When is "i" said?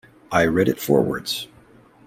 0.31-0.47